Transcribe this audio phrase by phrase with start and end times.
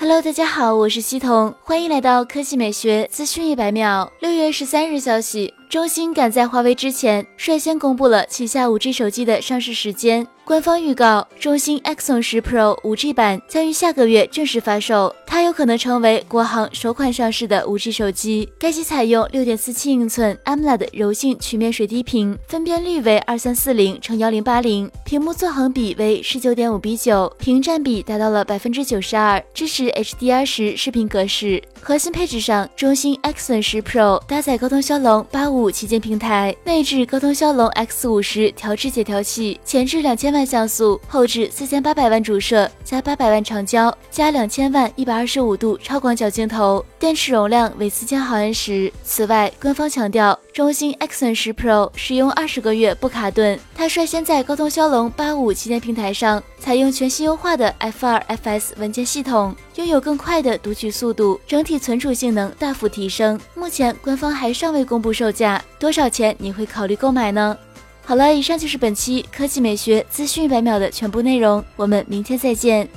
[0.00, 4.12] Hello，大家好，我是西彤，欢迎来到科技美学资讯一百秒。
[4.20, 10.24] 六月十三日消息，中兴赶在华为之前，率先公布了旗下 5G 手机的上市时间。
[10.44, 18.48] 官方预告，中兴 Axon 十 Pro 5G 版将于下个月正式发售，它有可能成为国行首款上市的 5G 手机。
[18.58, 31.62] 该机采用6.47英寸 AMOLED 柔性曲面水滴屏，分辨率为2340乘1080，屏幕纵横比为19.5比9，屏占比达到了百分之九十二，支持 HDR 十视频格式。
[31.80, 40.48] 核心配置上，中兴 Axon 十 Pro 搭载高通骁龙八五五旗舰平台，内置高通骁龙 X 五十调制解调器，前置两千万。
[40.48, 48.92] 像素后置四千八百万主摄加八百万长焦加两千万一百二十五度超广角镜头，电池容量为四千毫安时。
[49.04, 53.58] 此外，官方强调中兴 Axon 十 Pro 使用二十个月不卡顿。
[53.74, 63.38] 它率先在高通骁龙八五旗舰平台上采用全新优化的 F 二 FS 文件系统，拥有更快的读取速度，整体存储性能大幅提升。
[63.54, 67.56] 目前官方还尚未公布售价，多少钱你会考虑购买呢？
[68.04, 72.88] 好了，以上就是本期科技美学资讯一百秒的全部内容，我们明天再见。